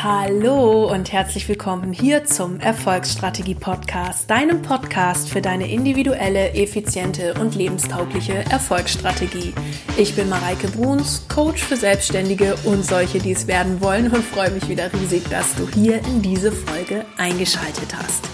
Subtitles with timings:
[0.00, 7.56] Hallo und herzlich willkommen hier zum Erfolgsstrategie Podcast, deinem Podcast für deine individuelle, effiziente und
[7.56, 9.52] lebenstaugliche Erfolgsstrategie.
[9.96, 14.52] Ich bin Mareike Bruns, Coach für Selbstständige und solche, die es werden wollen und freue
[14.52, 18.24] mich wieder riesig, dass du hier in diese Folge eingeschaltet hast.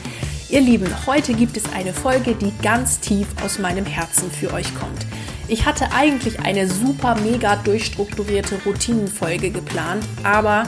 [0.51, 4.75] Ihr Lieben, heute gibt es eine Folge, die ganz tief aus meinem Herzen für euch
[4.75, 5.07] kommt.
[5.49, 10.65] Ich hatte eigentlich eine super mega durchstrukturierte Routinenfolge geplant, aber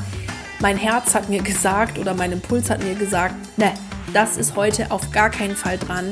[0.60, 3.72] mein Herz hat mir gesagt oder mein Impuls hat mir gesagt, ne,
[4.12, 6.10] das ist heute auf gar keinen Fall dran.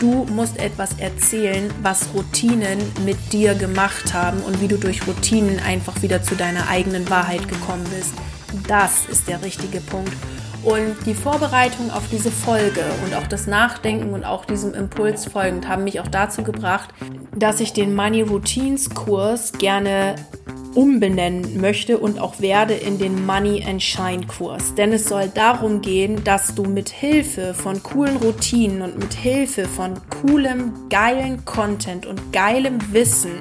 [0.00, 5.60] Du musst etwas erzählen, was Routinen mit dir gemacht haben und wie du durch Routinen
[5.60, 8.12] einfach wieder zu deiner eigenen Wahrheit gekommen bist.
[8.66, 10.12] Das ist der richtige Punkt.
[10.64, 15.66] Und die Vorbereitung auf diese Folge und auch das Nachdenken und auch diesem Impuls folgend
[15.66, 16.90] haben mich auch dazu gebracht,
[17.34, 20.14] dass ich den Money Routines Kurs gerne
[20.74, 24.74] umbenennen möchte und auch werde in den Money and Shine Kurs.
[24.74, 29.66] Denn es soll darum gehen, dass du mit Hilfe von coolen Routinen und mit Hilfe
[29.66, 33.32] von coolem, geilen Content und geilem Wissen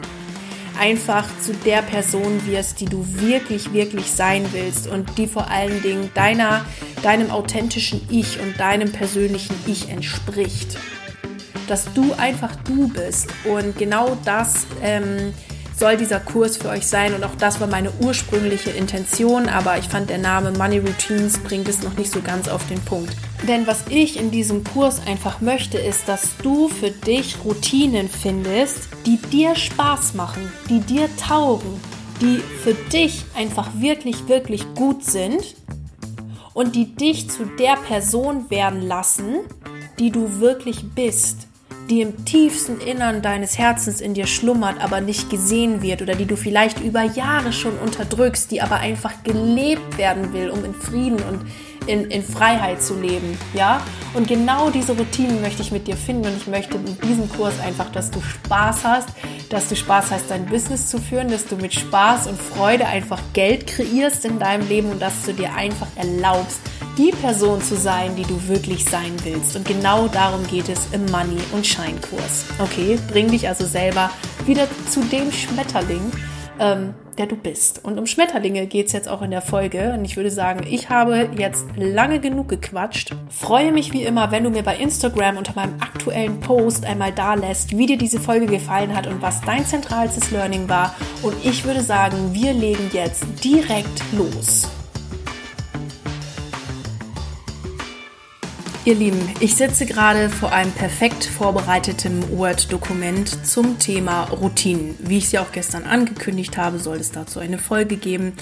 [0.79, 5.81] einfach zu der Person wirst, die du wirklich, wirklich sein willst und die vor allen
[5.81, 6.65] Dingen deiner,
[7.03, 10.77] deinem authentischen Ich und deinem persönlichen Ich entspricht.
[11.67, 15.33] Dass du einfach du bist und genau das ähm,
[15.81, 17.15] soll dieser Kurs für euch sein.
[17.15, 21.67] Und auch das war meine ursprüngliche Intention, aber ich fand der Name Money Routines bringt
[21.67, 23.15] es noch nicht so ganz auf den Punkt.
[23.47, 28.89] Denn was ich in diesem Kurs einfach möchte, ist, dass du für dich Routinen findest,
[29.07, 31.81] die dir Spaß machen, die dir taugen,
[32.21, 35.55] die für dich einfach wirklich, wirklich gut sind
[36.53, 39.37] und die dich zu der Person werden lassen,
[39.97, 41.47] die du wirklich bist
[41.91, 46.25] die im tiefsten Innern deines Herzens in dir schlummert, aber nicht gesehen wird oder die
[46.25, 51.17] du vielleicht über Jahre schon unterdrückst, die aber einfach gelebt werden will, um in Frieden
[51.17, 51.41] und
[51.91, 53.37] in, in Freiheit zu leben.
[53.53, 53.81] Ja?
[54.13, 57.59] Und genau diese Routinen möchte ich mit dir finden und ich möchte in diesem Kurs
[57.59, 59.09] einfach, dass du Spaß hast,
[59.49, 63.19] dass du Spaß hast, dein Business zu führen, dass du mit Spaß und Freude einfach
[63.33, 66.59] Geld kreierst in deinem Leben und dass du dir einfach erlaubst,
[66.97, 69.55] die Person zu sein, die du wirklich sein willst.
[69.55, 72.45] Und genau darum geht es im Money- und Scheinkurs.
[72.59, 74.09] Okay, bring dich also selber
[74.45, 76.11] wieder zu dem Schmetterling,
[76.61, 77.83] ähm, der du bist.
[77.83, 79.93] Und um Schmetterlinge geht es jetzt auch in der Folge.
[79.93, 83.13] Und ich würde sagen, ich habe jetzt lange genug gequatscht.
[83.29, 87.33] Freue mich wie immer, wenn du mir bei Instagram unter meinem aktuellen Post einmal da
[87.33, 90.95] lässt, wie dir diese Folge gefallen hat und was dein zentralstes Learning war.
[91.23, 94.69] Und ich würde sagen, wir legen jetzt direkt los.
[98.83, 104.95] Ihr Lieben, ich sitze gerade vor einem perfekt vorbereiteten Word-Dokument zum Thema Routinen.
[104.97, 108.33] Wie ich sie auch gestern angekündigt habe, soll es dazu eine Folge geben.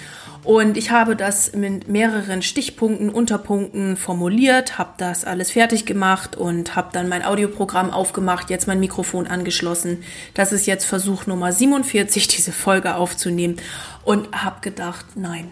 [0.45, 6.77] Und ich habe das mit mehreren Stichpunkten, Unterpunkten formuliert, habe das alles fertig gemacht und
[6.77, 10.03] habe dann mein Audioprogramm aufgemacht, jetzt mein Mikrofon angeschlossen.
[10.35, 13.57] Das ist jetzt Versuch Nummer 47, diese Folge aufzunehmen.
[14.05, 15.51] Und habe gedacht, nein,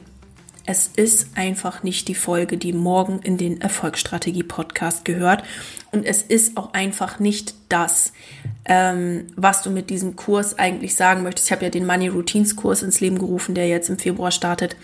[0.67, 5.43] es ist einfach nicht die Folge, die morgen in den Erfolgsstrategie-Podcast gehört.
[5.93, 8.11] Und es ist auch einfach nicht das,
[8.65, 11.47] ähm, was du mit diesem Kurs eigentlich sagen möchtest.
[11.47, 14.75] Ich habe ja den Money Routines Kurs ins Leben gerufen, der jetzt im Februar startet.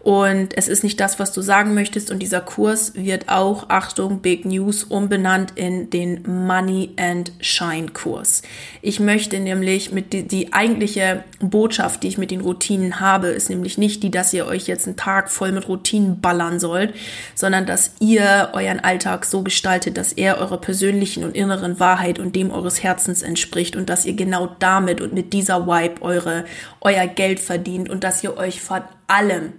[0.00, 2.10] Und es ist nicht das, was du sagen möchtest.
[2.10, 8.42] Und dieser Kurs wird auch, Achtung, Big News, umbenannt in den Money and Shine Kurs.
[8.80, 13.50] Ich möchte nämlich mit die, die eigentliche Botschaft, die ich mit den Routinen habe, ist
[13.50, 16.94] nämlich nicht die, dass ihr euch jetzt einen Tag voll mit Routinen ballern sollt,
[17.34, 22.36] sondern dass ihr euren Alltag so gestaltet, dass er eurer persönlichen und inneren Wahrheit und
[22.36, 26.44] dem eures Herzens entspricht und dass ihr genau damit und mit dieser Vibe eure,
[26.80, 29.52] euer Geld verdient und dass ihr euch vor allem,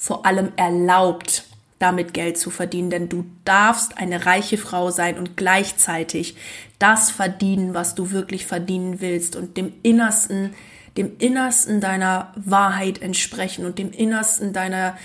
[0.00, 1.44] vor allem erlaubt,
[1.78, 6.36] damit Geld zu verdienen, denn du darfst eine reiche Frau sein und gleichzeitig
[6.78, 10.54] das verdienen, was du wirklich verdienen willst und dem Innersten,
[10.96, 14.96] dem Innersten deiner Wahrheit entsprechen und dem Innersten deiner,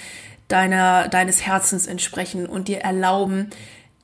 [0.48, 3.50] deiner, deines Herzens entsprechen und dir erlauben,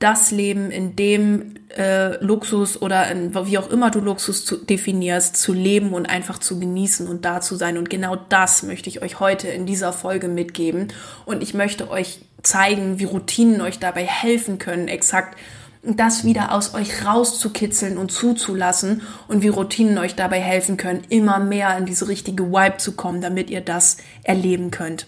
[0.02, 5.36] das Leben, in dem äh, Luxus oder in, wie auch immer du Luxus zu, definierst,
[5.36, 7.78] zu leben und einfach zu genießen und da zu sein.
[7.78, 10.88] Und genau das möchte ich euch heute in dieser Folge mitgeben.
[11.24, 15.38] Und ich möchte euch zeigen, wie Routinen euch dabei helfen können, exakt
[15.84, 21.40] das wieder aus euch rauszukitzeln und zuzulassen und wie Routinen euch dabei helfen können, immer
[21.40, 25.06] mehr in diese richtige Vibe zu kommen, damit ihr das erleben könnt.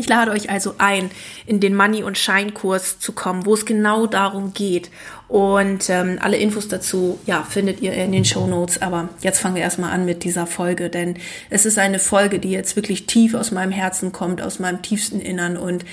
[0.00, 1.10] Ich lade euch also ein,
[1.44, 4.90] in den Money- und Scheinkurs zu kommen, wo es genau darum geht.
[5.28, 8.80] Und ähm, alle Infos dazu, ja, findet ihr in den Show Notes.
[8.80, 11.16] Aber jetzt fangen wir erstmal an mit dieser Folge, denn
[11.50, 15.20] es ist eine Folge, die jetzt wirklich tief aus meinem Herzen kommt, aus meinem tiefsten
[15.20, 15.84] Innern und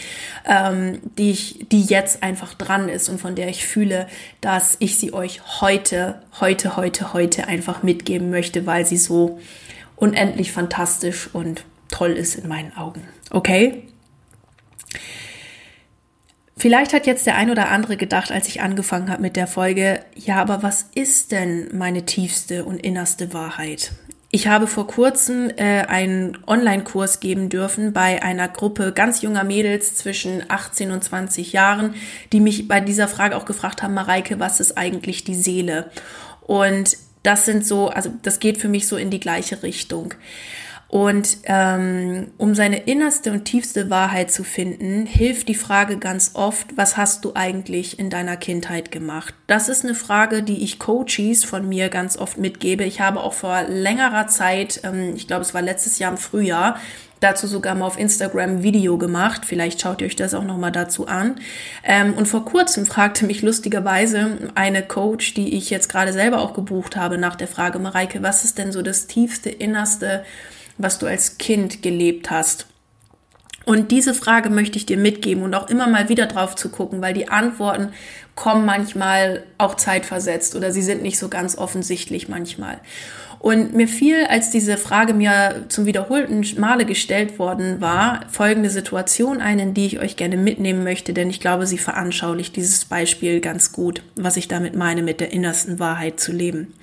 [0.45, 4.07] ähm, die ich, die jetzt einfach dran ist und von der ich fühle,
[4.39, 9.37] dass ich sie euch heute, heute, heute, heute einfach mitgeben möchte, weil sie so
[9.97, 13.01] unendlich fantastisch und toll ist in meinen Augen.
[13.31, 13.83] Okay?
[16.57, 19.99] Vielleicht hat jetzt der ein oder andere gedacht, als ich angefangen habe mit der Folge,
[20.15, 23.91] ja, aber was ist denn meine tiefste und innerste Wahrheit?
[24.29, 29.95] Ich habe vor kurzem äh, einen Online-Kurs geben dürfen bei einer Gruppe ganz junger Mädels
[29.95, 31.93] zwischen 18 und 20 Jahren,
[32.33, 35.91] die mich bei dieser Frage auch gefragt haben, Mareike, was ist eigentlich die Seele?
[36.41, 40.13] Und das sind so, also das geht für mich so in die gleiche Richtung.
[40.89, 46.77] Und ähm, um seine innerste und tiefste Wahrheit zu finden, hilft die Frage ganz oft,
[46.77, 49.33] was hast du eigentlich in deiner Kindheit gemacht?
[49.47, 52.85] Das ist eine Frage, die ich Coaches von mir ganz oft mitgebe.
[52.85, 56.79] Ich habe auch vor längerer Zeit, ähm, ich glaube es war letztes Jahr im Frühjahr,
[57.19, 59.43] dazu sogar mal auf Instagram ein Video gemacht.
[59.43, 61.35] Vielleicht schaut ihr euch das auch nochmal dazu an.
[61.83, 66.53] Ähm, und vor kurzem fragte mich lustigerweise eine Coach, die ich jetzt gerade selber auch
[66.53, 70.23] gebucht habe, nach der Frage, Mareike, was ist denn so das tiefste, innerste,
[70.77, 72.67] was du als Kind gelebt hast?
[73.65, 77.01] Und diese Frage möchte ich dir mitgeben und auch immer mal wieder drauf zu gucken,
[77.01, 77.89] weil die Antworten
[78.33, 82.79] kommen manchmal auch zeitversetzt oder sie sind nicht so ganz offensichtlich manchmal.
[83.39, 89.41] Und mir fiel, als diese Frage mir zum wiederholten Male gestellt worden war, folgende Situation
[89.41, 93.41] ein, in die ich euch gerne mitnehmen möchte, denn ich glaube, sie veranschaulicht dieses Beispiel
[93.41, 96.73] ganz gut, was ich damit meine, mit der innersten Wahrheit zu leben.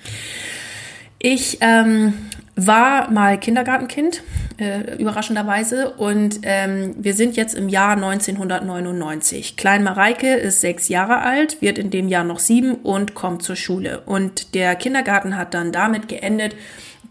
[1.19, 2.13] Ich ähm,
[2.55, 4.23] war mal Kindergartenkind,
[4.57, 5.91] äh, überraschenderweise.
[5.91, 9.57] Und ähm, wir sind jetzt im Jahr 1999.
[9.57, 13.57] Klein Mareike ist sechs Jahre alt, wird in dem Jahr noch sieben und kommt zur
[13.57, 14.01] Schule.
[14.05, 16.55] Und der Kindergarten hat dann damit geendet,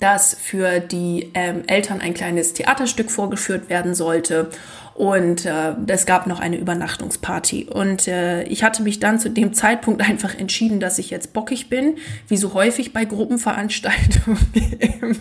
[0.01, 4.51] dass für die ähm, Eltern ein kleines Theaterstück vorgeführt werden sollte.
[4.95, 7.65] Und äh, es gab noch eine Übernachtungsparty.
[7.65, 11.69] Und äh, ich hatte mich dann zu dem Zeitpunkt einfach entschieden, dass ich jetzt bockig
[11.69, 11.97] bin,
[12.29, 14.39] wie so häufig bei Gruppenveranstaltungen
[15.01, 15.17] im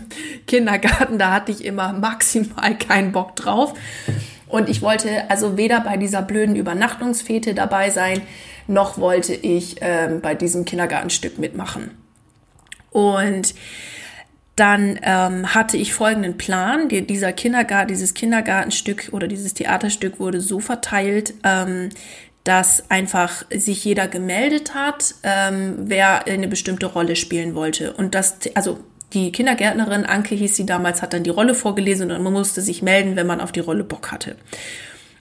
[0.46, 1.18] Kindergarten.
[1.18, 3.74] Da hatte ich immer maximal keinen Bock drauf.
[4.48, 8.22] Und ich wollte also weder bei dieser blöden Übernachtungsfete dabei sein,
[8.68, 11.90] noch wollte ich äh, bei diesem Kindergartenstück mitmachen.
[12.92, 13.56] Und
[14.56, 16.90] dann ähm, hatte ich folgenden Plan.
[16.90, 21.90] Die, dieser Kindergarten, dieses Kindergartenstück oder dieses Theaterstück wurde so verteilt, ähm,
[22.44, 27.94] dass einfach sich jeder gemeldet hat, ähm, wer eine bestimmte Rolle spielen wollte.
[27.94, 28.80] Und das, also
[29.14, 32.82] die Kindergärtnerin, Anke hieß sie damals, hat dann die Rolle vorgelesen und man musste sich
[32.82, 34.36] melden, wenn man auf die Rolle Bock hatte.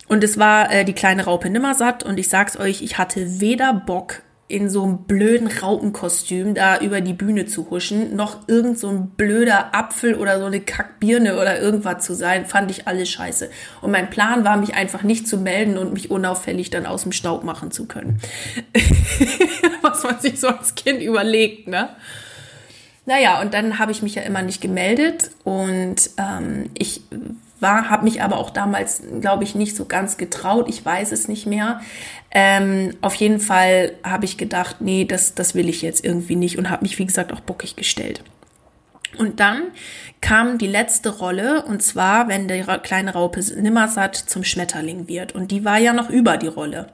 [0.08, 3.73] Und es war äh, die kleine Raupe Nimmersatt und ich sag's euch, ich hatte weder
[3.73, 8.90] Bock in so einem blöden Raupenkostüm da über die Bühne zu huschen, noch irgend so
[8.90, 13.49] ein blöder Apfel oder so eine Kackbirne oder irgendwas zu sein, fand ich alles scheiße.
[13.81, 17.12] Und mein Plan war, mich einfach nicht zu melden und mich unauffällig dann aus dem
[17.12, 18.20] Staub machen zu können.
[19.81, 21.88] Was man sich so als Kind überlegt, ne?
[23.06, 27.00] Naja, und dann habe ich mich ja immer nicht gemeldet und ähm, ich
[27.62, 30.69] war, habe mich aber auch damals, glaube ich, nicht so ganz getraut.
[30.69, 31.81] Ich weiß es nicht mehr.
[32.31, 36.59] Ähm, auf jeden Fall habe ich gedacht, nee, das, das will ich jetzt irgendwie nicht
[36.59, 38.23] und habe mich, wie gesagt, auch bockig gestellt.
[39.19, 39.64] Und dann
[40.20, 45.35] kam die letzte Rolle, und zwar, wenn der kleine Raupe Nimmersatt zum Schmetterling wird.
[45.35, 46.88] Und die war ja noch über die Rolle.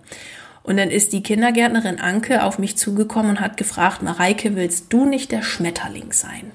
[0.63, 5.05] Und dann ist die Kindergärtnerin Anke auf mich zugekommen und hat gefragt, Mareike, willst du
[5.05, 6.51] nicht der Schmetterling sein?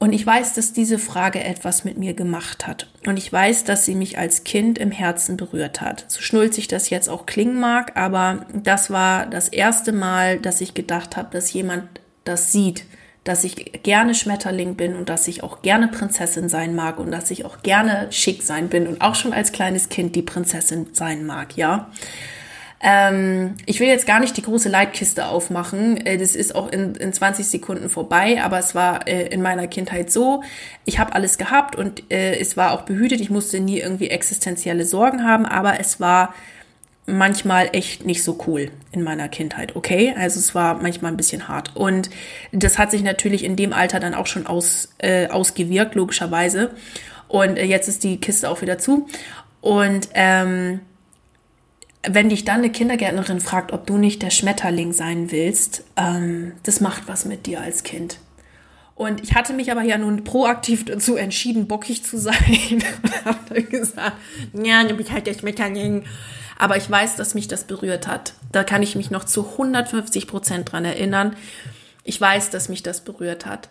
[0.00, 2.88] Und ich weiß, dass diese Frage etwas mit mir gemacht hat.
[3.06, 6.04] Und ich weiß, dass sie mich als Kind im Herzen berührt hat.
[6.06, 10.74] So schnulzig das jetzt auch klingen mag, aber das war das erste Mal, dass ich
[10.74, 11.84] gedacht habe, dass jemand
[12.24, 12.84] das sieht,
[13.24, 17.30] dass ich gerne Schmetterling bin und dass ich auch gerne Prinzessin sein mag und dass
[17.32, 21.26] ich auch gerne schick sein bin und auch schon als kleines Kind die Prinzessin sein
[21.26, 21.90] mag, ja.
[22.80, 25.96] Ähm, ich will jetzt gar nicht die große Leitkiste aufmachen.
[26.06, 29.66] Äh, das ist auch in, in 20 Sekunden vorbei, aber es war äh, in meiner
[29.66, 30.42] Kindheit so.
[30.84, 33.20] Ich habe alles gehabt und äh, es war auch behütet.
[33.20, 36.34] Ich musste nie irgendwie existenzielle Sorgen haben, aber es war
[37.08, 40.14] manchmal echt nicht so cool in meiner Kindheit, okay?
[40.16, 41.74] Also es war manchmal ein bisschen hart.
[41.74, 42.10] Und
[42.52, 46.70] das hat sich natürlich in dem Alter dann auch schon aus, äh, ausgewirkt, logischerweise.
[47.26, 49.08] Und äh, jetzt ist die Kiste auch wieder zu.
[49.62, 50.80] Und ähm,
[52.06, 56.80] wenn dich dann eine Kindergärtnerin fragt, ob du nicht der Schmetterling sein willst, ähm, das
[56.80, 58.18] macht was mit dir als Kind.
[58.94, 62.36] Und ich hatte mich aber ja nun proaktiv dazu entschieden, bockig zu sein
[63.02, 64.16] und habe dann gesagt,
[64.54, 66.04] ja, dann bin halt der Schmetterling.
[66.58, 68.34] Aber ich weiß, dass mich das berührt hat.
[68.50, 71.36] Da kann ich mich noch zu 150 Prozent dran erinnern.
[72.02, 73.68] Ich weiß, dass mich das berührt hat.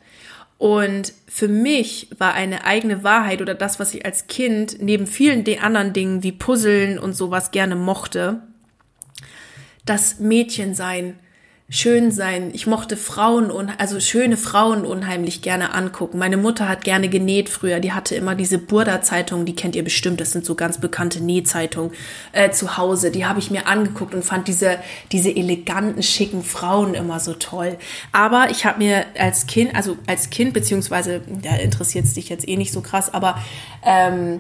[0.58, 5.46] Und für mich war eine eigene Wahrheit oder das, was ich als Kind neben vielen
[5.60, 8.42] anderen Dingen wie Puzzeln und sowas gerne mochte,
[9.86, 11.20] das Mädchensein
[11.70, 12.52] schön sein.
[12.54, 16.18] Ich mochte Frauen und also schöne Frauen unheimlich gerne angucken.
[16.18, 17.82] Meine Mutter hat gerne genäht früher.
[17.82, 20.22] Die hatte immer diese Burda-Zeitung, die kennt ihr bestimmt.
[20.22, 21.92] Das sind so ganz bekannte Nähzeitungen
[22.32, 23.12] äh, zu Hause.
[23.12, 24.78] Die habe ich mir angeguckt und fand diese
[25.12, 27.78] diese eleganten, schicken Frauen immer so toll.
[28.14, 32.48] Aber ich habe mir als Kind, also als Kind beziehungsweise, da interessiert es dich jetzt
[32.48, 33.42] eh nicht so krass, aber
[33.84, 34.40] ähm,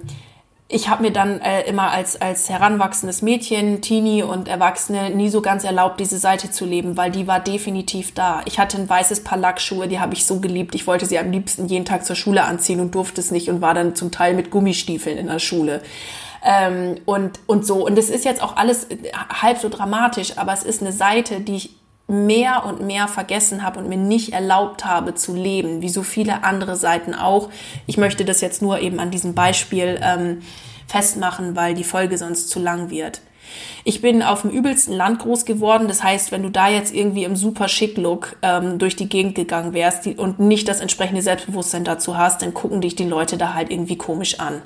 [0.69, 5.41] ich habe mir dann äh, immer als, als heranwachsendes Mädchen, Teenie und Erwachsene nie so
[5.41, 8.41] ganz erlaubt, diese Seite zu leben, weil die war definitiv da.
[8.45, 10.75] Ich hatte ein weißes Paar Lackschuhe, die habe ich so geliebt.
[10.75, 13.61] Ich wollte sie am liebsten jeden Tag zur Schule anziehen und durfte es nicht und
[13.61, 15.81] war dann zum Teil mit Gummistiefeln in der Schule.
[16.43, 17.85] Ähm, und, und so.
[17.85, 21.39] Und es ist jetzt auch alles äh, halb so dramatisch, aber es ist eine Seite,
[21.39, 21.69] die ich
[22.07, 26.43] mehr und mehr vergessen habe und mir nicht erlaubt habe zu leben, wie so viele
[26.43, 27.49] andere Seiten auch.
[27.85, 30.41] Ich möchte das jetzt nur eben an diesem Beispiel ähm,
[30.87, 33.21] festmachen, weil die Folge sonst zu lang wird.
[33.83, 35.87] Ich bin auf dem übelsten Land groß geworden.
[35.87, 39.35] Das heißt, wenn du da jetzt irgendwie im super schick Look ähm, durch die Gegend
[39.35, 43.37] gegangen wärst die, und nicht das entsprechende Selbstbewusstsein dazu hast, dann gucken dich die Leute
[43.37, 44.61] da halt irgendwie komisch an.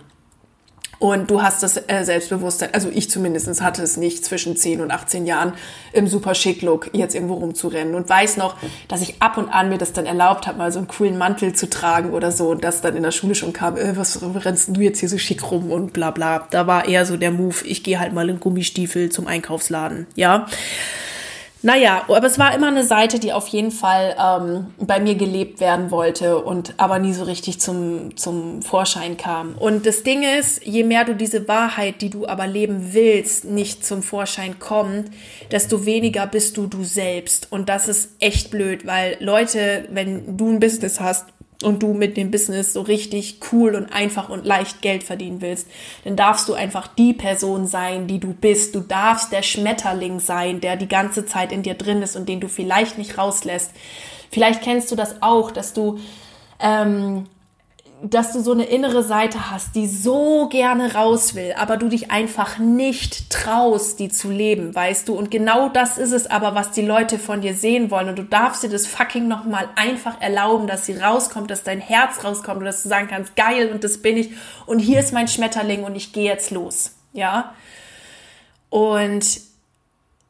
[1.02, 4.92] Und du hast das äh, Selbstbewusstsein, also ich zumindest hatte es nicht zwischen 10 und
[4.92, 5.54] 18 Jahren
[5.94, 8.56] im super schick Look jetzt irgendwo rumzurennen und weiß noch,
[8.88, 11.54] dass ich ab und an mir das dann erlaubt habe, mal so einen coolen Mantel
[11.54, 14.78] zu tragen oder so und das dann in der Schule schon kam, äh, was rennst
[14.78, 16.46] du jetzt hier so schick rum und bla bla.
[16.52, 20.46] Da war eher so der Move, ich gehe halt mal in Gummistiefel zum Einkaufsladen, ja.
[21.64, 25.60] Naja, aber es war immer eine Seite, die auf jeden Fall ähm, bei mir gelebt
[25.60, 29.56] werden wollte und aber nie so richtig zum, zum Vorschein kam.
[29.60, 33.86] Und das Ding ist, je mehr du diese Wahrheit, die du aber leben willst, nicht
[33.86, 35.12] zum Vorschein kommt,
[35.52, 37.52] desto weniger bist du du selbst.
[37.52, 41.26] Und das ist echt blöd, weil Leute, wenn du ein Business hast,
[41.64, 45.68] und du mit dem Business so richtig cool und einfach und leicht Geld verdienen willst,
[46.04, 48.76] dann darfst du einfach die Person sein, die du bist.
[48.76, 52.40] Du darfst der Schmetterling sein, der die ganze Zeit in dir drin ist und den
[52.40, 53.72] du vielleicht nicht rauslässt.
[54.32, 56.00] Vielleicht kennst du das auch, dass du
[56.60, 57.26] ähm,
[58.04, 62.10] dass du so eine innere Seite hast, die so gerne raus will, aber du dich
[62.10, 65.14] einfach nicht traust, die zu leben, weißt du?
[65.14, 68.10] Und genau das ist es aber, was die Leute von dir sehen wollen.
[68.10, 72.24] Und du darfst dir das fucking nochmal einfach erlauben, dass sie rauskommt, dass dein Herz
[72.24, 74.32] rauskommt und dass du sagen kannst, geil, und das bin ich.
[74.66, 76.96] Und hier ist mein Schmetterling und ich gehe jetzt los.
[77.14, 77.54] Ja?
[78.70, 79.42] Und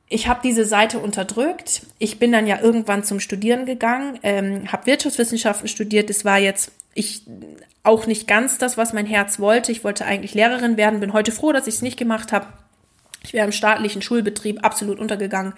[0.10, 1.84] ich habe diese Seite unterdrückt.
[2.00, 6.10] Ich bin dann ja irgendwann zum Studieren gegangen, ähm, habe Wirtschaftswissenschaften studiert.
[6.10, 7.24] Das war jetzt ich
[7.84, 9.72] auch nicht ganz das, was mein Herz wollte.
[9.72, 12.48] Ich wollte eigentlich Lehrerin werden, bin heute froh, dass ich es nicht gemacht habe.
[13.24, 15.54] Ich wäre im staatlichen Schulbetrieb absolut untergegangen.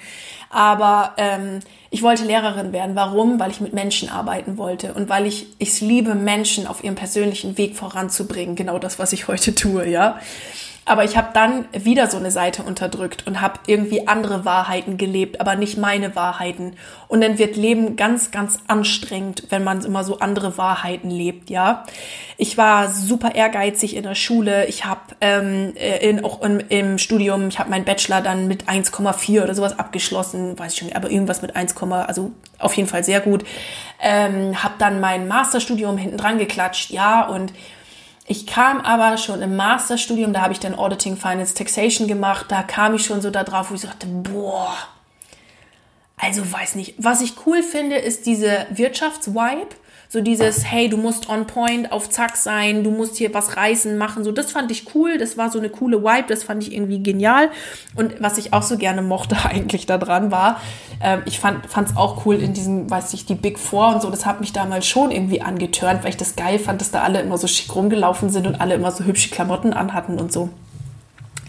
[0.49, 1.59] Aber ähm,
[1.91, 2.95] ich wollte Lehrerin werden.
[2.95, 3.39] Warum?
[3.39, 7.57] Weil ich mit Menschen arbeiten wollte und weil ich es liebe, Menschen auf ihrem persönlichen
[7.57, 8.55] Weg voranzubringen.
[8.55, 10.19] Genau das, was ich heute tue, ja.
[10.85, 15.39] Aber ich habe dann wieder so eine Seite unterdrückt und habe irgendwie andere Wahrheiten gelebt,
[15.39, 16.75] aber nicht meine Wahrheiten.
[17.07, 21.85] Und dann wird Leben ganz, ganz anstrengend, wenn man immer so andere Wahrheiten lebt, ja.
[22.37, 24.65] Ich war super ehrgeizig in der Schule.
[24.65, 28.65] Ich habe ähm, äh, in, auch im, im Studium, ich habe meinen Bachelor dann mit
[28.65, 33.05] 1,4 oder sowas abgeschlossen, weiß ich schon, aber irgendwas mit 1, also auf jeden Fall
[33.05, 33.45] sehr gut.
[34.01, 37.53] Ähm, habe dann mein Masterstudium hinten dran geklatscht, ja, und
[38.25, 42.63] ich kam aber schon im Masterstudium, da habe ich dann Auditing Finance Taxation gemacht, da
[42.63, 44.75] kam ich schon so da drauf, wo ich sagte, boah,
[46.17, 46.95] also weiß nicht.
[46.97, 49.75] Was ich cool finde, ist diese Wirtschaftsvibe.
[50.13, 53.97] So dieses, hey, du musst on point, auf Zack sein, du musst hier was reißen,
[53.97, 54.23] machen.
[54.23, 55.17] So, das fand ich cool.
[55.17, 57.49] Das war so eine coole Vibe, das fand ich irgendwie genial.
[57.95, 60.61] Und was ich auch so gerne mochte eigentlich daran war,
[60.99, 64.11] äh, ich fand es auch cool in diesem, weiß ich, die Big Four und so.
[64.11, 67.19] Das hat mich damals schon irgendwie angetörnt, weil ich das geil fand, dass da alle
[67.19, 70.49] immer so schick rumgelaufen sind und alle immer so hübsche Klamotten anhatten und so.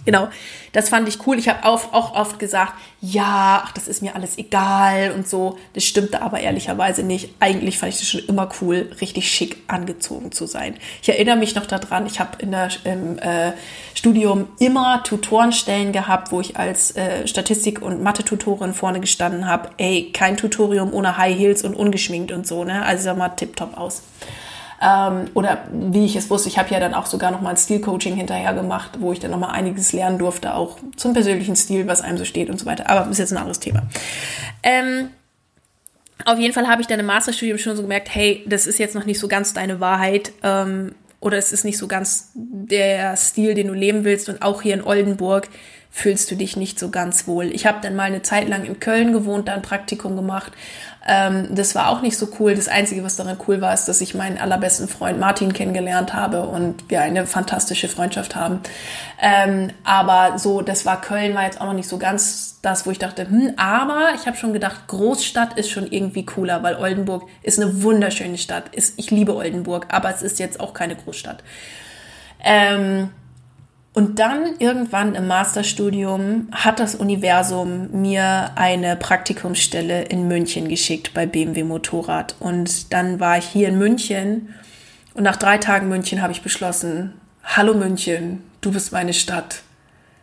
[0.04, 0.28] Genau,
[0.72, 1.38] das fand ich cool.
[1.38, 5.58] Ich habe auch, auch oft gesagt, ja, ach, das ist mir alles egal und so.
[5.72, 7.30] Das stimmte aber ehrlicherweise nicht.
[7.40, 10.76] Eigentlich fand ich das schon immer cool, richtig schick angezogen zu sein.
[11.02, 13.52] Ich erinnere mich noch daran, ich habe in der, im äh,
[13.94, 19.70] Studium immer Tutorenstellen gehabt, wo ich als äh, Statistik- und Mathe-Tutorin vorne gestanden habe.
[19.78, 22.84] Ey, kein Tutorium ohne High Heels und ungeschminkt und so, ne?
[22.84, 24.02] Also sag mal tipptopp aus.
[24.84, 27.56] Ähm, oder wie ich es wusste, ich habe ja dann auch sogar noch mal ein
[27.56, 31.86] Stilcoaching hinterher gemacht, wo ich dann noch mal einiges lernen durfte, auch zum persönlichen Stil,
[31.86, 32.90] was einem so steht und so weiter.
[32.90, 33.84] Aber ist jetzt ein anderes Thema.
[34.62, 35.08] Ähm,
[36.26, 38.94] Auf jeden Fall habe ich dann im Masterstudium schon so gemerkt, hey, das ist jetzt
[38.94, 40.32] noch nicht so ganz deine Wahrheit.
[40.42, 44.28] Ähm, oder es ist nicht so ganz der Stil, den du leben willst.
[44.28, 45.48] Und auch hier in Oldenburg
[45.96, 47.54] fühlst du dich nicht so ganz wohl.
[47.54, 50.52] Ich habe dann mal eine Zeit lang in Köln gewohnt, da ein Praktikum gemacht.
[51.06, 52.56] Ähm, das war auch nicht so cool.
[52.56, 56.48] Das Einzige, was daran cool war, ist, dass ich meinen allerbesten Freund Martin kennengelernt habe
[56.48, 58.58] und wir eine fantastische Freundschaft haben.
[59.22, 62.90] Ähm, aber so, das war Köln, war jetzt auch noch nicht so ganz das, wo
[62.90, 67.28] ich dachte, hm, aber ich habe schon gedacht, Großstadt ist schon irgendwie cooler, weil Oldenburg
[67.44, 68.74] ist eine wunderschöne Stadt.
[68.74, 71.44] Ist, ich liebe Oldenburg, aber es ist jetzt auch keine Großstadt.
[72.42, 73.10] Ähm,
[73.94, 81.26] und dann irgendwann im Masterstudium hat das Universum mir eine Praktikumsstelle in München geschickt bei
[81.26, 82.34] BMW Motorrad.
[82.40, 84.52] Und dann war ich hier in München
[85.14, 89.62] und nach drei Tagen München habe ich beschlossen, hallo München, du bist meine Stadt.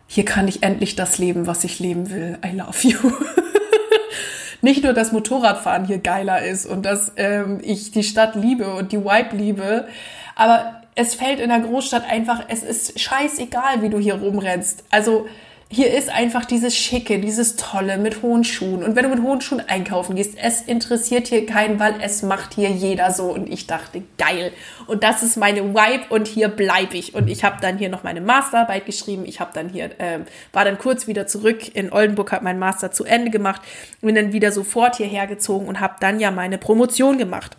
[0.05, 2.37] Hier kann ich endlich das leben, was ich leben will.
[2.45, 2.97] I love you.
[4.61, 8.91] Nicht nur, dass Motorradfahren hier geiler ist und dass ähm, ich die Stadt liebe und
[8.91, 9.87] die Vibe liebe,
[10.35, 14.83] aber es fällt in der Großstadt einfach, es ist scheißegal, wie du hier rumrennst.
[14.89, 15.27] Also
[15.73, 18.83] hier ist einfach dieses Schicke, dieses Tolle mit hohen Schuhen.
[18.83, 22.55] Und wenn du mit hohen Schuhen einkaufen gehst, es interessiert hier keinen, weil es macht
[22.55, 23.31] hier jeder so.
[23.31, 24.51] Und ich dachte, geil.
[24.87, 27.15] Und das ist meine Vibe und hier bleibe ich.
[27.15, 29.23] Und ich habe dann hier noch meine Masterarbeit geschrieben.
[29.25, 30.19] Ich habe dann hier, äh,
[30.51, 33.61] war dann kurz wieder zurück in Oldenburg, habe meinen Master zu Ende gemacht,
[34.01, 37.55] bin dann wieder sofort hierher gezogen und habe dann ja meine Promotion gemacht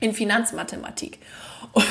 [0.00, 1.20] in Finanzmathematik.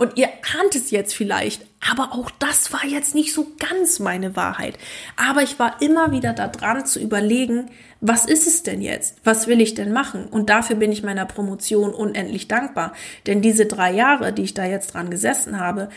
[0.00, 0.28] Und ihr
[0.58, 4.78] ahnt es jetzt vielleicht, aber auch das war jetzt nicht so ganz meine Wahrheit.
[5.16, 9.16] Aber ich war immer wieder da dran zu überlegen, was ist es denn jetzt?
[9.24, 10.24] Was will ich denn machen?
[10.24, 12.94] Und dafür bin ich meiner Promotion unendlich dankbar.
[13.26, 15.90] Denn diese drei Jahre, die ich da jetzt dran gesessen habe,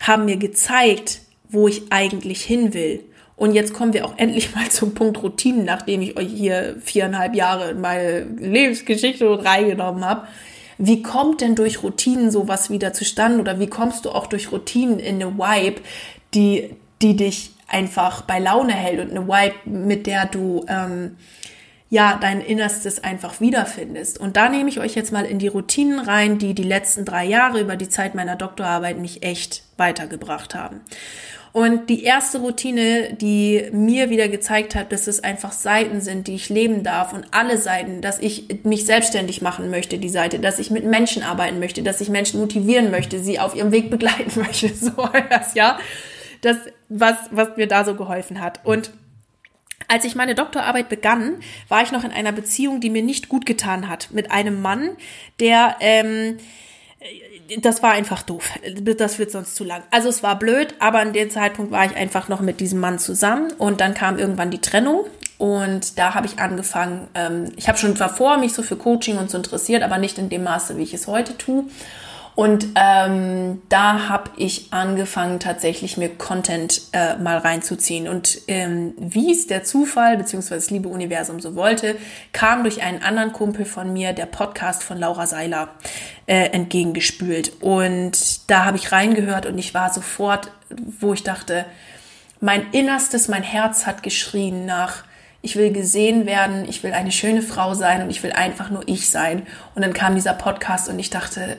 [0.00, 3.04] haben mir gezeigt, wo ich eigentlich hin will.
[3.36, 7.34] Und jetzt kommen wir auch endlich mal zum Punkt Routinen, nachdem ich euch hier viereinhalb
[7.34, 10.28] Jahre in meine Lebensgeschichte reingenommen habe.
[10.82, 14.98] Wie kommt denn durch Routinen sowas wieder zustande oder wie kommst du auch durch Routinen
[14.98, 15.82] in eine Vibe,
[16.32, 21.18] die, die dich einfach bei Laune hält und eine Vibe, mit der du ähm,
[21.90, 24.18] ja dein Innerstes einfach wiederfindest.
[24.18, 27.26] Und da nehme ich euch jetzt mal in die Routinen rein, die die letzten drei
[27.26, 30.80] Jahre über die Zeit meiner Doktorarbeit mich echt weitergebracht haben.
[31.52, 36.36] Und die erste Routine, die mir wieder gezeigt hat, dass es einfach Seiten sind, die
[36.36, 40.60] ich leben darf und alle Seiten, dass ich mich selbstständig machen möchte, die Seite, dass
[40.60, 44.30] ich mit Menschen arbeiten möchte, dass ich Menschen motivieren möchte, sie auf ihrem Weg begleiten
[44.40, 44.92] möchte, so
[45.28, 45.78] das, ja.
[46.40, 46.56] Das,
[46.88, 48.60] was, was mir da so geholfen hat.
[48.64, 48.92] Und
[49.88, 53.44] als ich meine Doktorarbeit begann, war ich noch in einer Beziehung, die mir nicht gut
[53.44, 54.90] getan hat, mit einem Mann,
[55.40, 56.38] der, ähm,
[57.62, 58.48] das war einfach doof.
[58.96, 59.82] Das wird sonst zu lang.
[59.90, 62.98] Also es war blöd, aber an dem Zeitpunkt war ich einfach noch mit diesem Mann
[62.98, 65.04] zusammen und dann kam irgendwann die Trennung
[65.38, 67.08] und da habe ich angefangen.
[67.14, 70.28] Ähm, ich habe schon davor mich so für Coaching und so interessiert, aber nicht in
[70.28, 71.64] dem Maße, wie ich es heute tue.
[72.40, 78.08] Und ähm, da habe ich angefangen, tatsächlich mir Content äh, mal reinzuziehen.
[78.08, 80.54] Und ähm, wie es der Zufall bzw.
[80.54, 81.96] das liebe Universum so wollte,
[82.32, 85.68] kam durch einen anderen Kumpel von mir der Podcast von Laura Seiler
[86.24, 87.60] äh, entgegengespült.
[87.60, 90.50] Und da habe ich reingehört und ich war sofort,
[90.98, 91.66] wo ich dachte,
[92.40, 95.04] mein Innerstes, mein Herz hat geschrien nach,
[95.42, 98.84] ich will gesehen werden, ich will eine schöne Frau sein und ich will einfach nur
[98.86, 99.46] ich sein.
[99.74, 101.58] Und dann kam dieser Podcast und ich dachte,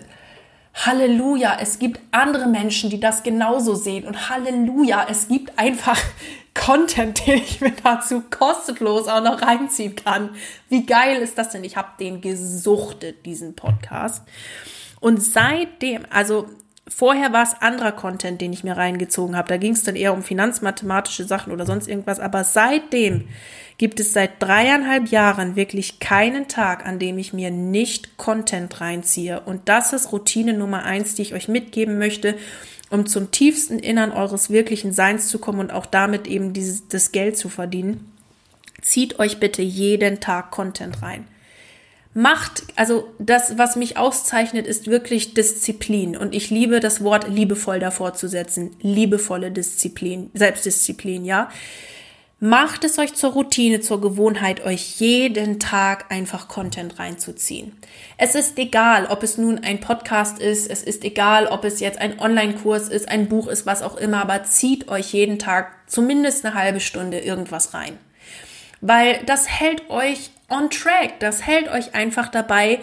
[0.73, 4.05] Halleluja, es gibt andere Menschen, die das genauso sehen.
[4.05, 5.99] Und Halleluja, es gibt einfach
[6.53, 10.31] Content, den ich mir dazu kostenlos auch noch reinziehen kann.
[10.69, 11.63] Wie geil ist das denn?
[11.63, 14.23] Ich habe den gesuchtet, diesen Podcast.
[14.99, 16.47] Und seitdem, also
[16.87, 19.47] vorher war es anderer Content, den ich mir reingezogen habe.
[19.47, 22.19] Da ging es dann eher um finanzmathematische Sachen oder sonst irgendwas.
[22.19, 23.27] Aber seitdem
[23.77, 29.41] gibt es seit dreieinhalb Jahren wirklich keinen Tag, an dem ich mir nicht Content reinziehe.
[29.41, 32.35] Und das ist Routine Nummer eins, die ich euch mitgeben möchte,
[32.89, 37.11] um zum tiefsten Innern eures wirklichen Seins zu kommen und auch damit eben dieses, das
[37.11, 38.11] Geld zu verdienen.
[38.81, 41.25] Zieht euch bitte jeden Tag Content rein.
[42.13, 46.17] Macht, also das, was mich auszeichnet, ist wirklich Disziplin.
[46.17, 48.75] Und ich liebe das Wort liebevoll davor zu setzen.
[48.81, 51.49] Liebevolle Disziplin, Selbstdisziplin, ja.
[52.43, 57.71] Macht es euch zur Routine, zur Gewohnheit, euch jeden Tag einfach Content reinzuziehen.
[58.17, 61.99] Es ist egal, ob es nun ein Podcast ist, es ist egal, ob es jetzt
[61.99, 66.43] ein Online-Kurs ist, ein Buch ist, was auch immer, aber zieht euch jeden Tag zumindest
[66.43, 67.99] eine halbe Stunde irgendwas rein.
[68.81, 71.19] Weil das hält euch on track.
[71.19, 72.79] Das hält euch einfach dabei,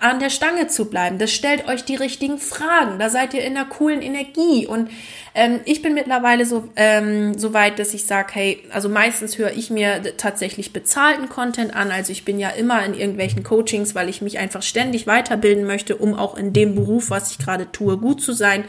[0.00, 1.18] an der Stange zu bleiben.
[1.18, 2.98] Das stellt euch die richtigen Fragen.
[2.98, 4.66] Da seid ihr in einer coolen Energie.
[4.66, 4.90] Und
[5.36, 9.52] ähm, ich bin mittlerweile so, ähm, so weit, dass ich sage, hey, also meistens höre
[9.52, 11.92] ich mir tatsächlich bezahlten Content an.
[11.92, 15.96] Also ich bin ja immer in irgendwelchen Coachings, weil ich mich einfach ständig weiterbilden möchte,
[15.96, 18.64] um auch in dem Beruf, was ich gerade tue, gut zu sein.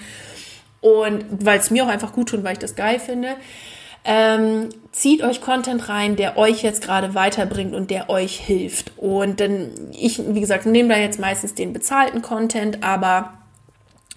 [0.82, 3.36] Und weil es mir auch einfach gut tut, weil ich das geil finde.
[4.05, 8.93] Ähm, zieht euch Content rein, der euch jetzt gerade weiterbringt und der euch hilft.
[8.97, 13.33] Und dann, ich, wie gesagt, nehme da jetzt meistens den bezahlten Content, aber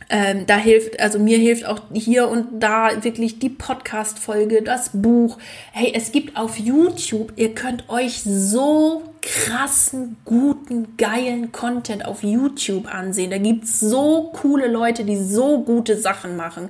[0.09, 5.39] ähm, da hilft, also mir hilft auch hier und da wirklich die Podcast-Folge, das Buch.
[5.73, 12.93] Hey, es gibt auf YouTube, ihr könnt euch so krassen, guten, geilen Content auf YouTube
[12.93, 13.31] ansehen.
[13.31, 16.69] Da gibt's so coole Leute, die so gute Sachen machen.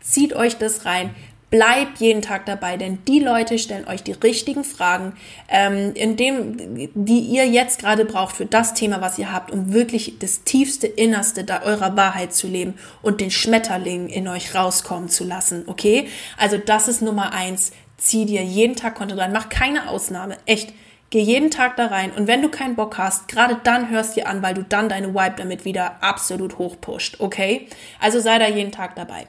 [0.00, 1.10] Zieht euch das rein.
[1.50, 5.14] Bleibt jeden Tag dabei, denn die Leute stellen euch die richtigen Fragen,
[5.48, 9.72] ähm, in dem, die ihr jetzt gerade braucht für das Thema, was ihr habt, um
[9.72, 15.08] wirklich das tiefste Innerste da eurer Wahrheit zu leben und den Schmetterling in euch rauskommen
[15.08, 15.64] zu lassen.
[15.66, 16.06] Okay?
[16.38, 17.72] Also das ist Nummer eins.
[17.96, 19.32] Zieh dir jeden Tag Konto rein.
[19.32, 20.36] Mach keine Ausnahme.
[20.46, 20.72] Echt.
[21.10, 24.28] Geh jeden Tag da rein und wenn du keinen Bock hast, gerade dann hörst dir
[24.28, 27.66] an, weil du dann deine Vibe damit wieder absolut hochpusht, okay?
[27.98, 29.26] Also sei da jeden Tag dabei.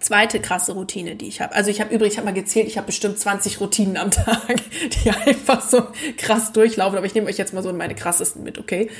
[0.00, 1.54] Zweite krasse Routine, die ich habe.
[1.54, 4.56] Also ich habe übrigens, ich habe mal gezählt, ich habe bestimmt 20 Routinen am Tag,
[5.04, 5.82] die einfach so
[6.16, 6.96] krass durchlaufen.
[6.96, 8.90] Aber ich nehme euch jetzt mal so in meine krassesten mit, okay?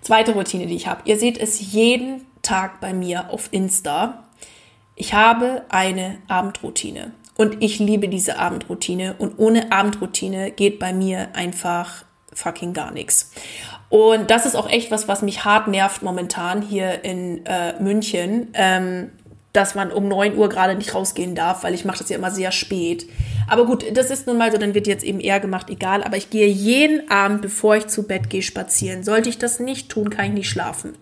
[0.00, 1.02] Zweite Routine, die ich habe.
[1.06, 4.24] Ihr seht es jeden Tag bei mir auf Insta.
[4.94, 7.12] Ich habe eine Abendroutine.
[7.36, 9.14] Und ich liebe diese Abendroutine.
[9.18, 13.32] Und ohne Abendroutine geht bei mir einfach fucking gar nichts.
[13.88, 18.48] Und das ist auch echt was, was mich hart nervt momentan hier in äh, München.
[18.54, 19.10] Ähm,
[19.52, 22.30] dass man um 9 Uhr gerade nicht rausgehen darf, weil ich mache das ja immer
[22.30, 23.06] sehr spät.
[23.48, 26.04] Aber gut, das ist nun mal so, dann wird jetzt eben eher gemacht, egal.
[26.04, 29.02] Aber ich gehe jeden Abend, bevor ich zu Bett gehe, spazieren.
[29.02, 30.96] Sollte ich das nicht tun, kann ich nicht schlafen.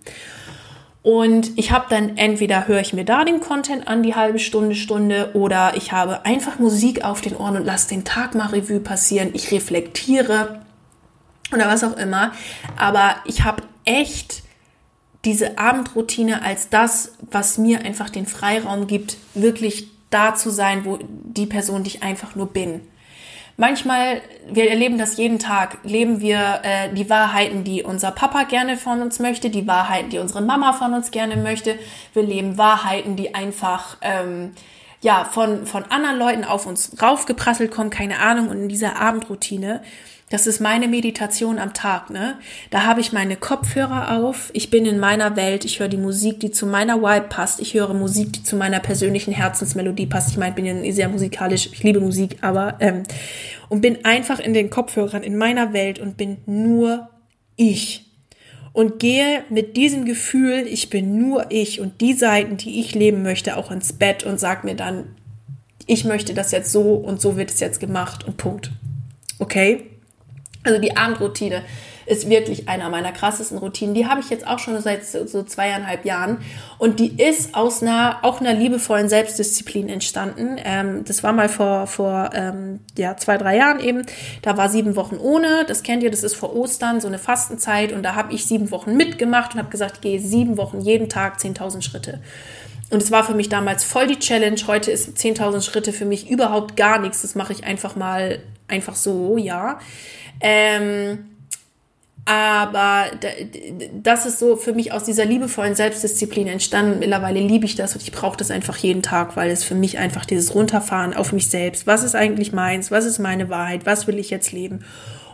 [1.03, 4.75] Und ich habe dann entweder höre ich mir da den Content an, die halbe Stunde,
[4.75, 8.81] Stunde, oder ich habe einfach Musik auf den Ohren und lasse den Tag mal Revue
[8.81, 9.31] passieren.
[9.33, 10.63] Ich reflektiere
[11.53, 12.33] oder was auch immer.
[12.77, 14.43] Aber ich habe echt
[15.27, 20.99] diese Abendroutine als das, was mir einfach den Freiraum gibt, wirklich da zu sein, wo
[21.03, 22.81] die Person, die ich einfach nur bin.
[23.59, 28.77] Manchmal, wir erleben das jeden Tag, leben wir äh, die Wahrheiten, die unser Papa gerne
[28.77, 31.79] von uns möchte, die Wahrheiten, die unsere Mama von uns gerne möchte.
[32.13, 34.53] Wir leben Wahrheiten, die einfach ähm,
[35.01, 38.49] ja von von anderen Leuten auf uns raufgeprasselt kommen, keine Ahnung.
[38.49, 39.83] Und in dieser Abendroutine
[40.29, 42.37] das ist meine Meditation am Tag, ne?
[42.71, 46.41] Da habe ich meine Kopfhörer auf, ich bin in meiner Welt, ich höre die Musik,
[46.41, 50.31] die zu meiner Vibe passt, ich höre Musik, die zu meiner persönlichen Herzensmelodie passt.
[50.31, 53.05] Ich meine, ich bin ja sehr musikalisch, ich liebe Musik, aber ähm,
[53.69, 57.09] und bin einfach in den Kopfhörern in meiner Welt und bin nur
[57.55, 58.06] ich
[58.77, 63.23] und gehe mit diesem Gefühl, ich bin nur ich und die Seiten, die ich leben
[63.23, 65.17] möchte, auch ins Bett und sag mir dann,
[65.87, 68.73] ich möchte das jetzt so und so wird es jetzt gemacht und Punkt.
[69.39, 69.87] Okay?
[70.63, 71.63] Also die Abendroutine
[72.07, 73.95] ist wirklich einer meiner krassesten Routinen.
[73.95, 76.39] Die habe ich jetzt auch schon seit so, zweieinhalb Jahren.
[76.79, 80.57] Und die ist aus einer, auch einer liebevollen Selbstdisziplin entstanden.
[80.65, 84.07] Ähm, das war mal vor, vor ähm, ja, zwei, drei Jahren eben.
[84.43, 85.65] Da war sieben Wochen ohne.
[85.67, 87.93] Das kennt ihr, das ist vor Ostern, so eine Fastenzeit.
[87.93, 91.39] Und da habe ich sieben Wochen mitgemacht und habe gesagt, gehe sieben Wochen jeden Tag
[91.39, 92.21] 10.000 Schritte.
[92.91, 94.61] Und es war für mich damals voll die Challenge.
[94.69, 97.23] Heute ist 10.000 Schritte für mich überhaupt gar nichts.
[97.23, 98.39] Das mache ich einfach mal,
[98.69, 99.81] einfach so, ja.
[100.41, 101.36] Ähm,
[102.27, 103.05] aber
[103.93, 106.99] das ist so für mich aus dieser liebevollen Selbstdisziplin entstanden.
[106.99, 109.99] Mittlerweile liebe ich das und ich brauche das einfach jeden Tag, weil es für mich
[109.99, 111.87] einfach dieses Runterfahren auf mich selbst.
[111.87, 112.91] Was ist eigentlich meins?
[112.91, 113.87] Was ist meine Wahrheit?
[113.87, 114.85] Was will ich jetzt leben?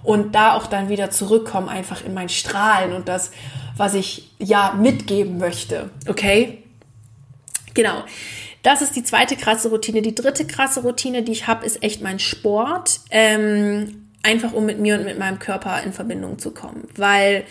[0.03, 3.31] Und da auch dann wieder zurückkommen, einfach in mein Strahlen und das,
[3.77, 5.89] was ich ja mitgeben möchte.
[6.07, 6.63] Okay?
[7.73, 8.05] Genau.
[8.63, 10.03] Das ist die zweite krasse Routine.
[10.03, 13.01] Die dritte krasse Routine, die ich habe, ist echt mein Sport.
[13.11, 16.89] Ähm, einfach um mit mir und mit meinem Körper in Verbindung zu kommen.
[16.97, 17.45] Weil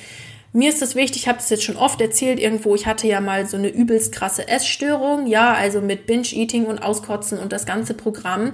[0.54, 3.22] mir ist das wichtig, ich habe das jetzt schon oft erzählt irgendwo, ich hatte ja
[3.22, 7.94] mal so eine übelst krasse Essstörung, ja, also mit Binge-Eating und Auskotzen und das ganze
[7.94, 8.54] Programm.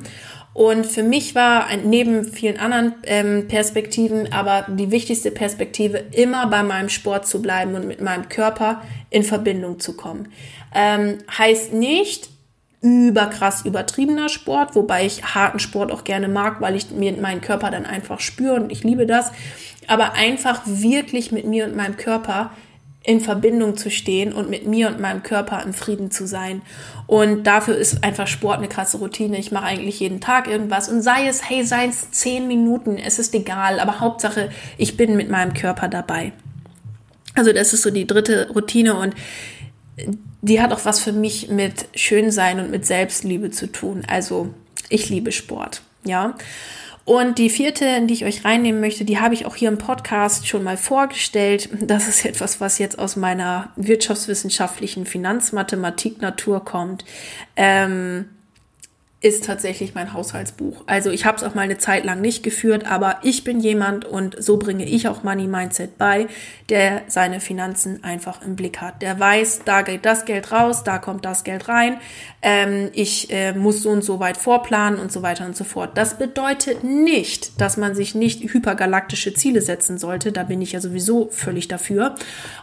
[0.53, 6.63] Und für mich war neben vielen anderen ähm, Perspektiven aber die wichtigste Perspektive, immer bei
[6.63, 10.32] meinem Sport zu bleiben und mit meinem Körper in Verbindung zu kommen.
[10.73, 12.30] Ähm, heißt nicht,
[12.81, 17.71] überkrass übertriebener Sport, wobei ich harten Sport auch gerne mag, weil ich mir meinen Körper
[17.71, 19.31] dann einfach spüre und ich liebe das.
[19.87, 22.51] Aber einfach wirklich mit mir und meinem Körper
[23.03, 26.61] in Verbindung zu stehen und mit mir und meinem Körper im Frieden zu sein.
[27.07, 29.37] Und dafür ist einfach Sport eine krasse Routine.
[29.37, 33.17] Ich mache eigentlich jeden Tag irgendwas und sei es, hey, sei es zehn Minuten, es
[33.17, 36.33] ist egal, aber Hauptsache, ich bin mit meinem Körper dabei.
[37.33, 39.15] Also das ist so die dritte Routine und
[40.47, 44.03] die hat auch was für mich mit Schönsein und mit Selbstliebe zu tun.
[44.07, 44.53] Also
[44.89, 46.36] ich liebe Sport, ja.
[47.05, 49.77] Und die vierte, in die ich euch reinnehmen möchte, die habe ich auch hier im
[49.77, 51.69] Podcast schon mal vorgestellt.
[51.79, 57.05] Das ist etwas, was jetzt aus meiner wirtschaftswissenschaftlichen Finanzmathematik-Natur kommt.
[57.55, 58.25] Ähm,
[59.19, 60.84] ist tatsächlich mein Haushaltsbuch.
[60.86, 64.06] Also ich habe es auch mal eine Zeit lang nicht geführt, aber ich bin jemand
[64.06, 66.27] und so bringe ich auch Money Mindset bei,
[66.69, 69.01] der seine Finanzen einfach im Blick hat.
[69.01, 71.97] Der weiß, da geht das Geld raus, da kommt das Geld rein.
[72.43, 75.97] Ähm, ich äh, muss so und so weit vorplanen und so weiter und so fort.
[75.97, 80.32] Das bedeutet nicht, dass man sich nicht hypergalaktische Ziele setzen sollte.
[80.32, 82.13] Da bin ich ja sowieso völlig dafür.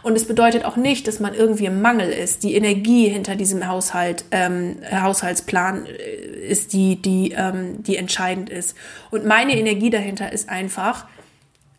[0.03, 2.43] Und es bedeutet auch nicht, dass man irgendwie im Mangel ist.
[2.43, 8.75] Die Energie hinter diesem Haushalt, ähm, Haushaltsplan äh, ist die, die, ähm, die entscheidend ist.
[9.11, 11.05] Und meine Energie dahinter ist einfach,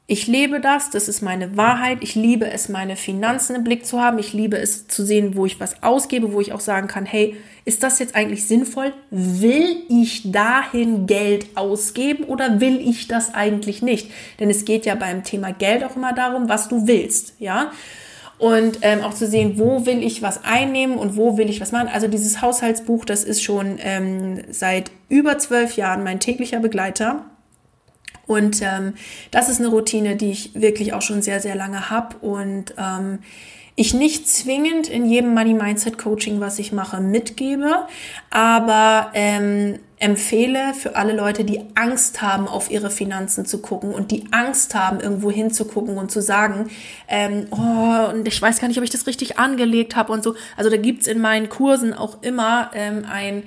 [0.09, 1.98] ich lebe das, das ist meine Wahrheit.
[2.00, 4.20] Ich liebe es, meine Finanzen im Blick zu haben.
[4.20, 7.37] Ich liebe es zu sehen, wo ich was ausgebe, wo ich auch sagen kann, hey,
[7.64, 8.92] ist das jetzt eigentlich sinnvoll?
[9.11, 14.12] Will ich dahin Geld ausgeben oder will ich das eigentlich nicht?
[14.38, 17.72] Denn es geht ja beim Thema Geld auch immer darum, was du willst, ja?
[18.38, 21.72] Und ähm, auch zu sehen, wo will ich was einnehmen und wo will ich was
[21.72, 21.88] machen.
[21.88, 27.25] Also dieses Haushaltsbuch, das ist schon ähm, seit über zwölf Jahren mein täglicher Begleiter.
[28.27, 28.94] Und ähm,
[29.31, 33.20] das ist eine Routine, die ich wirklich auch schon sehr, sehr lange habe und ähm,
[33.77, 37.87] ich nicht zwingend in jedem Money Mindset Coaching, was ich mache, mitgebe,
[38.31, 44.11] aber ähm, empfehle für alle Leute, die Angst haben, auf ihre Finanzen zu gucken und
[44.11, 46.71] die Angst haben, irgendwo hinzugucken und zu sagen,
[47.09, 50.35] ähm, oh, und ich weiß gar nicht, ob ich das richtig angelegt habe und so.
[50.57, 53.43] Also da gibt's in meinen Kursen auch immer ähm, ein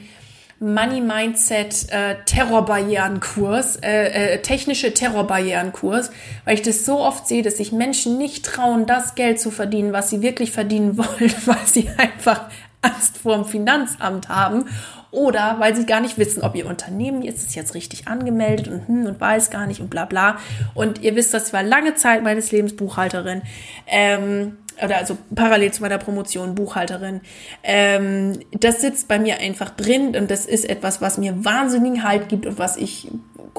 [0.60, 6.12] Money Mindset äh, Terrorbarrierenkurs, äh, äh, technische Terrorbarrierenkurs,
[6.44, 9.94] weil ich das so oft sehe, dass sich Menschen nicht trauen, das Geld zu verdienen,
[9.94, 12.50] was sie wirklich verdienen wollen, weil sie einfach
[12.82, 14.66] Angst vor dem Finanzamt haben
[15.12, 18.88] oder weil sie gar nicht wissen, ob ihr Unternehmen ist es jetzt richtig angemeldet und
[18.88, 20.38] hm, und weiß gar nicht und bla bla.
[20.76, 23.42] Und ihr wisst, das war lange Zeit meines Lebens Buchhalterin.
[23.88, 27.22] Ähm, oder also parallel zu meiner Promotion Buchhalterin.
[27.64, 32.30] Ähm, das sitzt bei mir einfach drin und das ist etwas, was mir wahnsinnigen Halt
[32.30, 33.10] gibt und was ich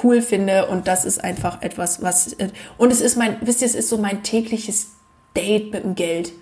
[0.02, 3.66] cool finde und das ist einfach etwas, was äh, und es ist mein, wisst ihr,
[3.66, 4.92] es ist so mein tägliches
[5.36, 6.32] Date mit dem Geld.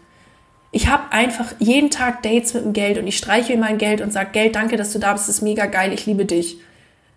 [0.70, 4.12] Ich habe einfach jeden Tag Dates mit dem Geld und ich streiche mein Geld und
[4.12, 6.58] sage, Geld, danke, dass du da bist, das ist mega geil, ich liebe dich.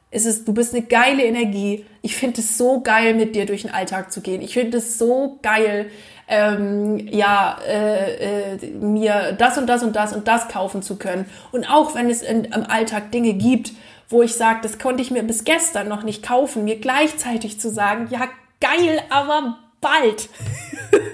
[0.09, 1.85] Es ist, du bist eine geile Energie.
[2.01, 4.41] Ich finde es so geil, mit dir durch den Alltag zu gehen.
[4.41, 5.89] Ich finde es so geil,
[6.27, 11.25] ähm, ja, äh, äh, mir das und das und das und das kaufen zu können.
[11.51, 13.71] Und auch wenn es in, im Alltag Dinge gibt,
[14.09, 17.69] wo ich sage, das konnte ich mir bis gestern noch nicht kaufen, mir gleichzeitig zu
[17.69, 18.27] sagen, ja,
[18.59, 20.29] geil, aber bald.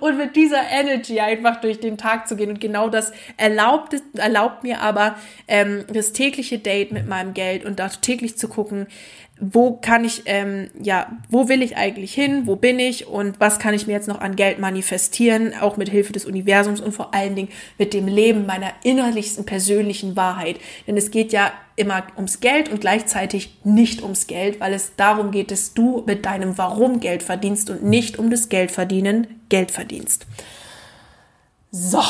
[0.00, 2.50] und mit dieser Energy einfach durch den Tag zu gehen.
[2.50, 7.78] Und genau das erlaubt, erlaubt mir aber ähm, das tägliche Date mit meinem Geld und
[7.78, 8.86] da täglich zu gucken,
[9.40, 13.58] wo kann ich, ähm, ja, wo will ich eigentlich hin, wo bin ich und was
[13.58, 17.14] kann ich mir jetzt noch an Geld manifestieren, auch mit Hilfe des Universums und vor
[17.14, 17.48] allen Dingen
[17.78, 20.60] mit dem Leben meiner innerlichsten persönlichen Wahrheit.
[20.86, 25.30] Denn es geht ja immer ums Geld und gleichzeitig nicht ums Geld, weil es darum
[25.30, 30.26] geht, dass du mit deinem Warum Geld verdienst und nicht um das Geldverdienen Geld verdienst.
[31.70, 32.02] So,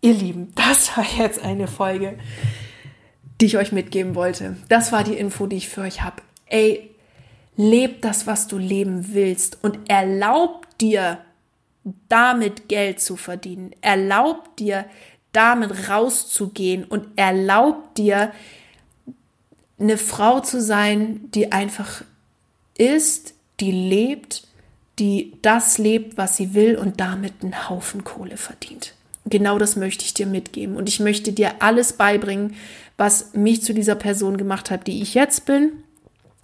[0.00, 2.16] ihr Lieben, das war jetzt eine Folge,
[3.40, 4.56] die ich euch mitgeben wollte.
[4.68, 6.22] Das war die Info, die ich für euch habe
[6.54, 6.90] ey,
[7.56, 11.18] leb das, was du leben willst und erlaub dir,
[12.08, 13.72] damit Geld zu verdienen.
[13.80, 14.86] Erlaub dir,
[15.32, 18.32] damit rauszugehen und erlaub dir,
[19.78, 22.04] eine Frau zu sein, die einfach
[22.78, 24.46] ist, die lebt,
[25.00, 28.94] die das lebt, was sie will und damit einen Haufen Kohle verdient.
[29.26, 30.76] Genau das möchte ich dir mitgeben.
[30.76, 32.54] Und ich möchte dir alles beibringen,
[32.96, 35.83] was mich zu dieser Person gemacht hat, die ich jetzt bin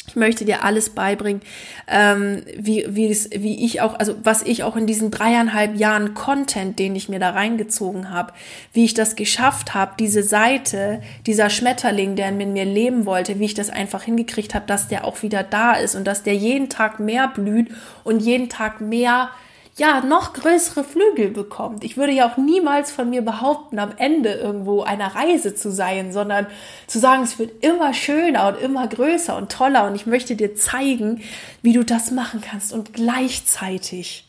[0.06, 1.40] ich möchte dir alles beibringen,
[1.86, 6.14] ähm, wie, wie, es, wie ich auch, also was ich auch in diesen dreieinhalb Jahren
[6.14, 8.32] Content, den ich mir da reingezogen habe,
[8.72, 13.44] wie ich das geschafft habe, diese Seite, dieser Schmetterling, der in mir leben wollte, wie
[13.44, 16.68] ich das einfach hingekriegt habe, dass der auch wieder da ist und dass der jeden
[16.68, 17.68] Tag mehr blüht
[18.02, 19.30] und jeden Tag mehr
[19.76, 21.84] ja, noch größere Flügel bekommt.
[21.84, 26.12] Ich würde ja auch niemals von mir behaupten, am Ende irgendwo einer Reise zu sein,
[26.12, 26.46] sondern
[26.86, 30.54] zu sagen, es wird immer schöner und immer größer und toller und ich möchte dir
[30.54, 31.22] zeigen,
[31.62, 34.28] wie du das machen kannst und gleichzeitig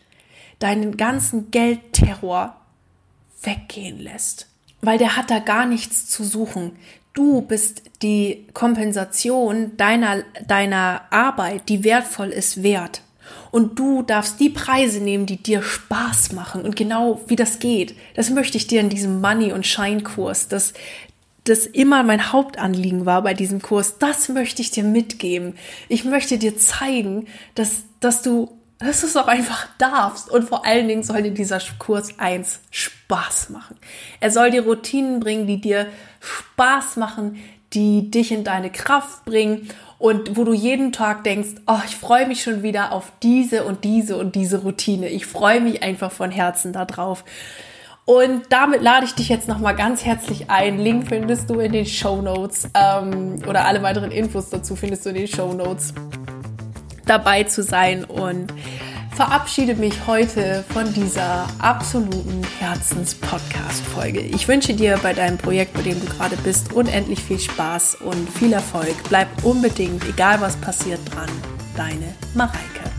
[0.59, 2.55] deinen ganzen Geldterror
[3.41, 4.47] weggehen lässt.
[4.81, 6.73] Weil der hat da gar nichts zu suchen.
[7.13, 13.01] Du bist die Kompensation deiner, deiner Arbeit, die wertvoll ist, wert.
[13.51, 16.61] Und du darfst die Preise nehmen, die dir Spaß machen.
[16.63, 20.73] Und genau wie das geht, das möchte ich dir in diesem Money- und Scheinkurs, das,
[21.43, 25.55] das immer mein Hauptanliegen war bei diesem Kurs, das möchte ich dir mitgeben.
[25.89, 30.29] Ich möchte dir zeigen, dass, dass du, dass du es auch einfach darfst.
[30.29, 33.75] Und vor allen Dingen soll dir dieser Kurs eins Spaß machen.
[34.21, 35.87] Er soll dir Routinen bringen, die dir
[36.21, 37.37] Spaß machen,
[37.73, 42.27] die dich in deine Kraft bringen und wo du jeden Tag denkst, oh, ich freue
[42.27, 45.07] mich schon wieder auf diese und diese und diese Routine.
[45.09, 47.23] Ich freue mich einfach von Herzen darauf.
[48.05, 50.79] Und damit lade ich dich jetzt nochmal ganz herzlich ein.
[50.79, 55.09] Link findest du in den Show Notes ähm, oder alle weiteren Infos dazu findest du
[55.09, 55.93] in den Show Notes
[57.05, 58.51] dabei zu sein und
[59.15, 64.21] verabschiede mich heute von dieser absoluten Herzens-Podcast-Folge.
[64.21, 68.29] Ich wünsche dir bei deinem Projekt, bei dem du gerade bist, unendlich viel Spaß und
[68.29, 68.95] viel Erfolg.
[69.09, 71.29] Bleib unbedingt, egal was passiert, dran.
[71.75, 72.91] Deine Mareike.